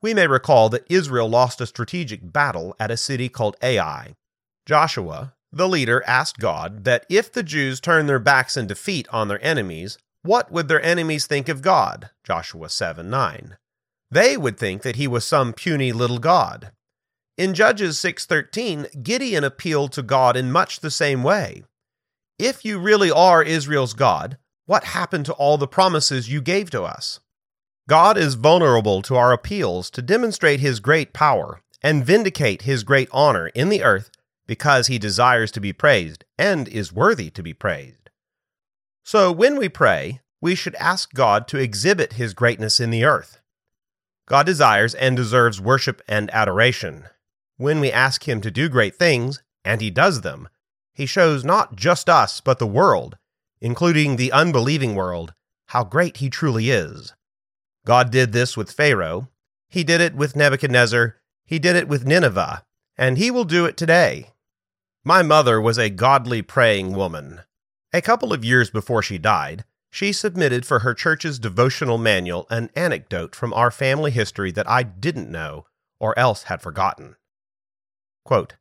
We 0.00 0.14
may 0.14 0.26
recall 0.26 0.70
that 0.70 0.86
Israel 0.88 1.28
lost 1.28 1.60
a 1.60 1.66
strategic 1.66 2.32
battle 2.32 2.74
at 2.80 2.90
a 2.90 2.96
city 2.96 3.28
called 3.28 3.56
Ai. 3.62 4.14
Joshua, 4.64 5.34
the 5.52 5.68
leader, 5.68 6.02
asked 6.06 6.38
God 6.38 6.84
that 6.84 7.04
if 7.10 7.30
the 7.30 7.42
Jews 7.42 7.80
turned 7.80 8.08
their 8.08 8.18
backs 8.18 8.56
in 8.56 8.66
defeat 8.66 9.06
on 9.12 9.28
their 9.28 9.44
enemies, 9.44 9.98
what 10.22 10.50
would 10.50 10.68
their 10.68 10.82
enemies 10.82 11.26
think 11.26 11.50
of 11.50 11.60
God? 11.60 12.10
Joshua 12.24 12.70
7 12.70 13.10
9. 13.10 13.56
They 14.12 14.36
would 14.36 14.58
think 14.58 14.82
that 14.82 14.96
he 14.96 15.08
was 15.08 15.24
some 15.24 15.54
puny 15.54 15.90
little 15.90 16.18
god. 16.18 16.72
In 17.38 17.54
Judges 17.54 17.98
6:13, 17.98 19.02
Gideon 19.02 19.42
appealed 19.42 19.92
to 19.92 20.02
God 20.02 20.36
in 20.36 20.52
much 20.52 20.80
the 20.80 20.90
same 20.90 21.22
way. 21.22 21.64
If 22.38 22.62
you 22.62 22.78
really 22.78 23.10
are 23.10 23.42
Israel's 23.42 23.94
God, 23.94 24.36
what 24.66 24.84
happened 24.84 25.24
to 25.26 25.32
all 25.32 25.56
the 25.56 25.66
promises 25.66 26.28
you 26.28 26.42
gave 26.42 26.68
to 26.72 26.82
us? 26.82 27.20
God 27.88 28.18
is 28.18 28.34
vulnerable 28.34 29.00
to 29.00 29.16
our 29.16 29.32
appeals 29.32 29.88
to 29.92 30.02
demonstrate 30.02 30.60
his 30.60 30.78
great 30.78 31.14
power 31.14 31.62
and 31.82 32.04
vindicate 32.04 32.62
his 32.62 32.84
great 32.84 33.08
honor 33.12 33.46
in 33.48 33.70
the 33.70 33.82
earth 33.82 34.10
because 34.46 34.88
he 34.88 34.98
desires 34.98 35.50
to 35.52 35.60
be 35.60 35.72
praised 35.72 36.26
and 36.36 36.68
is 36.68 36.92
worthy 36.92 37.30
to 37.30 37.42
be 37.42 37.54
praised. 37.54 38.10
So 39.04 39.32
when 39.32 39.56
we 39.56 39.70
pray, 39.70 40.20
we 40.38 40.54
should 40.54 40.74
ask 40.74 41.14
God 41.14 41.48
to 41.48 41.56
exhibit 41.56 42.14
his 42.14 42.34
greatness 42.34 42.78
in 42.78 42.90
the 42.90 43.04
earth. 43.04 43.38
God 44.32 44.46
desires 44.46 44.94
and 44.94 45.14
deserves 45.14 45.60
worship 45.60 46.00
and 46.08 46.30
adoration. 46.32 47.04
When 47.58 47.80
we 47.80 47.92
ask 47.92 48.26
him 48.26 48.40
to 48.40 48.50
do 48.50 48.70
great 48.70 48.96
things, 48.96 49.42
and 49.62 49.82
he 49.82 49.90
does 49.90 50.22
them, 50.22 50.48
he 50.94 51.04
shows 51.04 51.44
not 51.44 51.76
just 51.76 52.08
us, 52.08 52.40
but 52.40 52.58
the 52.58 52.66
world, 52.66 53.18
including 53.60 54.16
the 54.16 54.32
unbelieving 54.32 54.94
world, 54.94 55.34
how 55.66 55.84
great 55.84 56.16
he 56.16 56.30
truly 56.30 56.70
is. 56.70 57.12
God 57.84 58.10
did 58.10 58.32
this 58.32 58.56
with 58.56 58.72
Pharaoh. 58.72 59.28
He 59.68 59.84
did 59.84 60.00
it 60.00 60.14
with 60.14 60.34
Nebuchadnezzar. 60.34 61.16
He 61.44 61.58
did 61.58 61.76
it 61.76 61.86
with 61.86 62.06
Nineveh. 62.06 62.64
And 62.96 63.18
he 63.18 63.30
will 63.30 63.44
do 63.44 63.66
it 63.66 63.76
today. 63.76 64.30
My 65.04 65.22
mother 65.22 65.60
was 65.60 65.76
a 65.76 65.90
godly 65.90 66.40
praying 66.40 66.94
woman. 66.94 67.42
A 67.92 68.00
couple 68.00 68.32
of 68.32 68.46
years 68.46 68.70
before 68.70 69.02
she 69.02 69.18
died, 69.18 69.66
she 69.92 70.10
submitted 70.10 70.64
for 70.64 70.78
her 70.78 70.94
church's 70.94 71.38
devotional 71.38 71.98
manual 71.98 72.46
an 72.48 72.70
anecdote 72.74 73.36
from 73.36 73.52
our 73.52 73.70
family 73.70 74.10
history 74.10 74.50
that 74.50 74.68
I 74.68 74.82
didn't 74.82 75.30
know 75.30 75.66
or 76.00 76.18
else 76.18 76.44
had 76.44 76.62
forgotten. 76.62 77.16
Quote, 78.24 78.54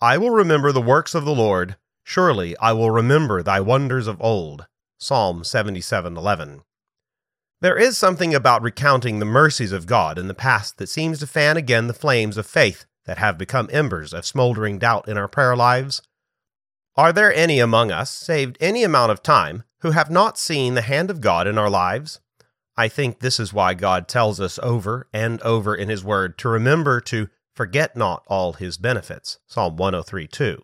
I 0.00 0.16
will 0.16 0.30
remember 0.30 0.72
the 0.72 0.80
works 0.80 1.14
of 1.14 1.26
the 1.26 1.34
Lord. 1.34 1.76
Surely 2.02 2.56
I 2.56 2.72
will 2.72 2.90
remember 2.90 3.42
thy 3.42 3.60
wonders 3.60 4.06
of 4.06 4.22
old. 4.22 4.66
Psalm 4.98 5.44
77:11. 5.44 6.62
There 7.60 7.76
is 7.76 7.98
something 7.98 8.34
about 8.34 8.62
recounting 8.62 9.18
the 9.18 9.26
mercies 9.26 9.72
of 9.72 9.86
God 9.86 10.18
in 10.18 10.28
the 10.28 10.34
past 10.34 10.78
that 10.78 10.88
seems 10.88 11.18
to 11.18 11.26
fan 11.26 11.58
again 11.58 11.88
the 11.88 11.92
flames 11.92 12.38
of 12.38 12.46
faith 12.46 12.86
that 13.04 13.18
have 13.18 13.36
become 13.36 13.68
embers 13.70 14.14
of 14.14 14.24
smoldering 14.24 14.78
doubt 14.78 15.06
in 15.08 15.18
our 15.18 15.28
prayer 15.28 15.54
lives. 15.54 16.00
Are 16.96 17.12
there 17.12 17.34
any 17.34 17.60
among 17.60 17.90
us, 17.90 18.10
saved 18.10 18.56
any 18.60 18.82
amount 18.82 19.12
of 19.12 19.22
time, 19.22 19.64
who 19.80 19.90
have 19.92 20.10
not 20.10 20.38
seen 20.38 20.74
the 20.74 20.82
hand 20.82 21.10
of 21.10 21.20
God 21.20 21.46
in 21.46 21.58
our 21.58 21.70
lives? 21.70 22.20
I 22.76 22.88
think 22.88 23.18
this 23.18 23.38
is 23.38 23.52
why 23.52 23.74
God 23.74 24.08
tells 24.08 24.40
us 24.40 24.58
over 24.62 25.08
and 25.12 25.40
over 25.42 25.74
in 25.74 25.88
His 25.88 26.04
Word 26.04 26.38
to 26.38 26.48
remember 26.48 27.00
to 27.02 27.28
forget 27.54 27.96
not 27.96 28.22
all 28.26 28.54
His 28.54 28.78
benefits. 28.78 29.38
Psalm 29.46 29.76
103 29.76 30.26
2. 30.26 30.62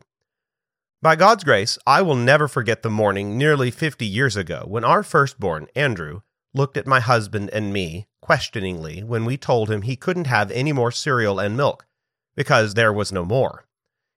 By 1.03 1.15
God's 1.15 1.45
grace, 1.45 1.79
I 1.87 2.03
will 2.03 2.17
never 2.17 2.49
forget 2.49 2.83
the 2.83 2.91
morning 2.91 3.37
nearly 3.37 3.71
50 3.71 4.07
years 4.07 4.37
ago 4.37 4.65
when 4.67 4.83
our 4.83 5.03
firstborn, 5.03 5.69
Andrew, 5.77 6.23
looked 6.55 6.77
at 6.77 6.87
my 6.87 7.01
husband 7.01 7.51
and 7.53 7.73
me 7.73 8.07
questioningly 8.23 9.05
when 9.05 9.25
we 9.25 9.37
told 9.37 9.71
him 9.71 9.83
he 9.83 9.95
couldn't 9.95 10.27
have 10.27 10.51
any 10.51 10.73
more 10.73 10.91
cereal 10.91 11.39
and 11.39 11.57
milk 11.57 11.87
because 12.35 12.75
there 12.75 12.93
was 12.93 13.13
no 13.13 13.25
more. 13.25 13.67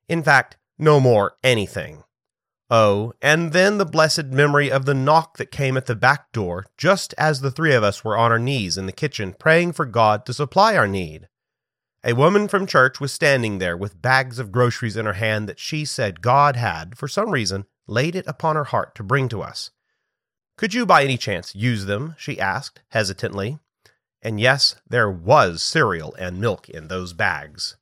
In 0.08 0.24
fact, 0.24 0.58
no 0.78 1.00
more 1.00 1.36
anything. 1.44 2.04
Oh, 2.72 3.14
and 3.22 3.52
then 3.52 3.80
the 3.80 3.86
blessed 3.86 4.26
memory 4.26 4.72
of 4.72 4.86
the 4.86 4.94
knock 4.94 5.38
that 5.38 5.52
came 5.52 5.76
at 5.76 5.88
the 5.88 5.96
back 5.96 6.32
door 6.32 6.66
just 6.78 7.16
as 7.18 7.42
the 7.42 7.50
three 7.50 7.74
of 7.74 7.84
us 7.84 8.04
were 8.04 8.16
on 8.18 8.32
our 8.32 8.38
knees 8.38 8.78
in 8.78 8.86
the 8.86 8.92
kitchen 8.92 9.34
praying 9.40 9.74
for 9.74 9.86
God 9.86 10.26
to 10.28 10.34
supply 10.34 10.76
our 10.76 10.88
need. 10.88 11.28
A 12.04 12.14
woman 12.14 12.48
from 12.48 12.68
church 12.68 13.00
was 13.00 13.12
standing 13.12 13.58
there 13.58 13.76
with 13.76 14.02
bags 14.02 14.38
of 14.40 14.52
groceries 14.52 14.96
in 14.96 15.06
her 15.06 15.14
hand 15.14 15.50
that 15.50 15.60
she 15.60 15.84
said 15.84 16.22
God 16.22 16.56
had, 16.56 16.98
for 16.98 17.08
some 17.08 17.32
reason, 17.32 17.66
laid 17.88 18.16
it 18.16 18.28
upon 18.28 18.56
her 18.56 18.66
heart 18.66 18.94
to 18.96 19.04
bring 19.04 19.28
to 19.30 19.42
us. 19.42 19.72
Could 20.56 20.74
you 20.74 20.86
by 20.86 21.04
any 21.04 21.18
chance 21.18 21.56
use 21.56 21.86
them? 21.86 22.16
she 22.18 22.40
asked, 22.40 22.82
hesitantly. 22.90 23.58
And 24.22 24.40
yes, 24.40 24.76
there 24.88 25.10
was 25.10 25.64
cereal 25.64 26.14
and 26.20 26.40
milk 26.40 26.70
in 26.70 26.88
those 26.88 27.14
bags. 27.14 27.78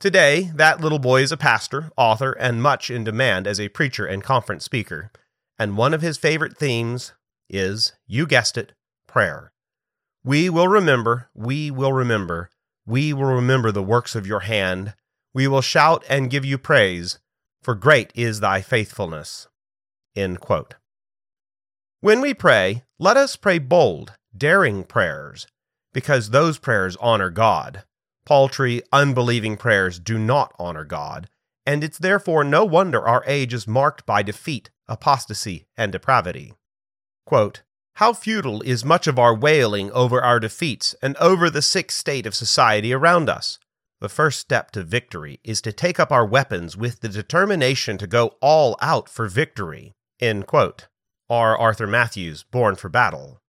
Today, 0.00 0.50
that 0.54 0.80
little 0.80 0.98
boy 0.98 1.20
is 1.20 1.30
a 1.30 1.36
pastor, 1.36 1.90
author, 1.94 2.32
and 2.32 2.62
much 2.62 2.88
in 2.88 3.04
demand 3.04 3.46
as 3.46 3.60
a 3.60 3.68
preacher 3.68 4.06
and 4.06 4.24
conference 4.24 4.64
speaker. 4.64 5.12
And 5.58 5.76
one 5.76 5.92
of 5.92 6.00
his 6.00 6.16
favorite 6.16 6.56
themes 6.56 7.12
is, 7.50 7.92
you 8.06 8.26
guessed 8.26 8.56
it, 8.56 8.72
prayer. 9.06 9.52
We 10.24 10.48
will 10.48 10.68
remember, 10.68 11.28
we 11.34 11.70
will 11.70 11.92
remember, 11.92 12.48
we 12.86 13.12
will 13.12 13.26
remember 13.26 13.70
the 13.70 13.82
works 13.82 14.14
of 14.14 14.26
your 14.26 14.40
hand. 14.40 14.94
We 15.34 15.46
will 15.46 15.60
shout 15.60 16.02
and 16.08 16.30
give 16.30 16.46
you 16.46 16.56
praise, 16.56 17.18
for 17.62 17.74
great 17.74 18.10
is 18.14 18.40
thy 18.40 18.62
faithfulness. 18.62 19.48
When 20.14 20.38
we 22.22 22.32
pray, 22.32 22.84
let 22.98 23.18
us 23.18 23.36
pray 23.36 23.58
bold, 23.58 24.14
daring 24.34 24.82
prayers, 24.84 25.46
because 25.92 26.30
those 26.30 26.58
prayers 26.58 26.96
honor 27.00 27.28
God. 27.28 27.84
Paltry, 28.24 28.82
unbelieving 28.92 29.56
prayers 29.56 29.98
do 29.98 30.18
not 30.18 30.54
honor 30.58 30.84
God, 30.84 31.28
and 31.66 31.82
it's 31.82 31.98
therefore 31.98 32.44
no 32.44 32.64
wonder 32.64 33.06
our 33.06 33.24
age 33.26 33.52
is 33.52 33.66
marked 33.66 34.06
by 34.06 34.22
defeat, 34.22 34.70
apostasy, 34.88 35.66
and 35.76 35.92
depravity. 35.92 36.52
Quote, 37.26 37.62
How 37.94 38.12
futile 38.12 38.62
is 38.62 38.84
much 38.84 39.06
of 39.06 39.18
our 39.18 39.34
wailing 39.34 39.90
over 39.92 40.22
our 40.22 40.40
defeats 40.40 40.94
and 41.02 41.16
over 41.18 41.50
the 41.50 41.62
sick 41.62 41.90
state 41.90 42.26
of 42.26 42.34
society 42.34 42.92
around 42.92 43.28
us. 43.28 43.58
The 44.00 44.08
first 44.08 44.40
step 44.40 44.70
to 44.72 44.82
victory 44.82 45.40
is 45.44 45.60
to 45.60 45.72
take 45.72 46.00
up 46.00 46.10
our 46.10 46.24
weapons 46.24 46.76
with 46.76 47.00
the 47.00 47.08
determination 47.08 47.98
to 47.98 48.06
go 48.06 48.36
all 48.40 48.76
out 48.80 49.08
for 49.08 49.28
victory. 49.28 49.92
End 50.18 50.46
quote. 50.46 50.88
R. 51.28 51.56
Arthur 51.56 51.86
Matthews, 51.86 52.42
Born 52.42 52.76
for 52.76 52.88
Battle. 52.88 53.40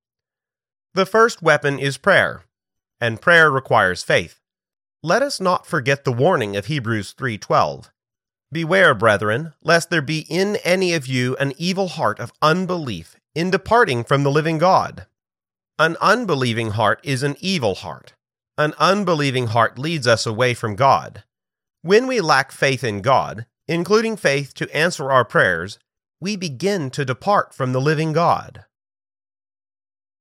The 0.94 1.06
first 1.06 1.42
weapon 1.42 1.80
is 1.80 1.98
prayer, 1.98 2.44
and 3.00 3.22
prayer 3.22 3.50
requires 3.50 4.04
faith. 4.04 4.41
Let 5.04 5.24
us 5.24 5.42
not 5.42 5.66
forget 5.66 6.06
the 6.06 6.12
warning 6.14 6.56
of 6.56 6.68
Hebrews 6.68 7.14
3:12. 7.14 7.90
Beware, 8.52 8.94
brethren, 8.94 9.54
lest 9.64 9.90
there 9.90 10.02
be 10.02 10.20
in 10.30 10.58
any 10.58 10.94
of 10.94 11.08
you 11.08 11.36
an 11.38 11.54
evil 11.58 11.88
heart 11.88 12.20
of 12.20 12.32
unbelief 12.40 13.16
in 13.34 13.50
departing 13.50 14.04
from 14.04 14.22
the 14.22 14.30
living 14.30 14.60
God. 14.60 15.08
An 15.80 15.98
unbelieving 16.02 16.72
heart 16.72 17.00
is 17.02 17.24
an 17.24 17.36
evil 17.40 17.74
heart. 17.74 18.14
An 18.60 18.76
unbelieving 18.78 19.48
heart 19.48 19.80
leads 19.80 20.06
us 20.06 20.28
away 20.28 20.54
from 20.54 20.76
God. 20.76 21.24
When 21.82 22.06
we 22.06 22.22
lack 22.22 22.52
faith 22.52 22.84
in 22.84 23.02
God, 23.02 23.48
including 23.68 24.18
faith 24.18 24.54
to 24.56 24.70
answer 24.76 25.12
our 25.12 25.26
prayers, 25.26 25.80
we 26.20 26.36
begin 26.36 26.92
to 26.92 27.06
depart 27.06 27.56
from 27.56 27.74
the 27.74 27.82
living 27.82 28.14
God. 28.14 28.66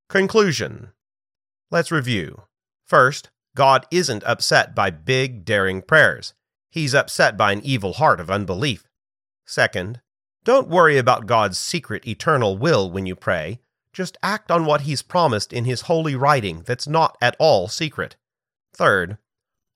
Conclusion 0.08 0.92
Let's 1.70 1.92
review. 1.92 2.44
First, 2.86 3.28
God 3.54 3.86
isn't 3.90 4.24
upset 4.24 4.74
by 4.74 4.90
big, 4.90 5.44
daring 5.44 5.82
prayers. 5.82 6.34
He's 6.70 6.94
upset 6.94 7.36
by 7.36 7.52
an 7.52 7.62
evil 7.64 7.94
heart 7.94 8.20
of 8.20 8.30
unbelief. 8.30 8.84
Second, 9.44 10.00
don't 10.44 10.68
worry 10.68 10.96
about 10.96 11.26
God's 11.26 11.58
secret 11.58 12.06
eternal 12.06 12.56
will 12.56 12.90
when 12.90 13.06
you 13.06 13.16
pray. 13.16 13.60
Just 13.92 14.16
act 14.22 14.50
on 14.50 14.64
what 14.64 14.82
He's 14.82 15.02
promised 15.02 15.52
in 15.52 15.64
His 15.64 15.82
holy 15.82 16.14
writing 16.14 16.62
that's 16.64 16.86
not 16.86 17.18
at 17.20 17.36
all 17.38 17.66
secret. 17.66 18.16
Third, 18.72 19.18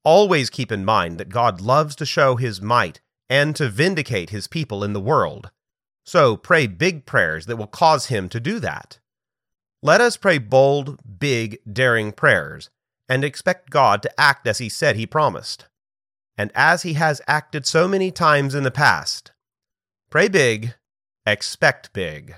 always 0.04 0.50
keep 0.50 0.70
in 0.70 0.84
mind 0.84 1.18
that 1.18 1.28
God 1.28 1.60
loves 1.60 1.96
to 1.96 2.06
show 2.06 2.36
His 2.36 2.62
might 2.62 3.00
and 3.28 3.56
to 3.56 3.68
vindicate 3.68 4.30
His 4.30 4.46
people 4.46 4.84
in 4.84 4.92
the 4.92 5.00
world. 5.00 5.50
So 6.04 6.36
pray 6.36 6.68
big 6.68 7.06
prayers 7.06 7.46
that 7.46 7.56
will 7.56 7.66
cause 7.66 8.06
Him 8.06 8.28
to 8.28 8.38
do 8.38 8.60
that. 8.60 9.00
Let 9.82 10.00
us 10.00 10.16
pray 10.16 10.38
bold, 10.38 11.00
big, 11.18 11.58
daring 11.70 12.12
prayers 12.12 12.70
and 13.08 13.24
expect 13.24 13.70
God 13.70 14.02
to 14.02 14.20
act 14.20 14.46
as 14.46 14.58
He 14.58 14.68
said 14.68 14.96
He 14.96 15.06
promised. 15.06 15.66
And 16.36 16.50
as 16.54 16.82
He 16.82 16.94
has 16.94 17.20
acted 17.26 17.66
so 17.66 17.86
many 17.86 18.10
times 18.10 18.54
in 18.54 18.64
the 18.64 18.70
past, 18.70 19.32
pray 20.10 20.28
big, 20.28 20.74
expect 21.26 21.92
big. 21.92 22.36